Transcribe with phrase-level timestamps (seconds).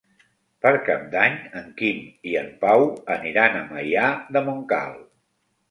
[0.65, 2.01] Per Cap d'Any en Quim
[2.31, 5.03] i en Pau aniran a Maià de Montcal.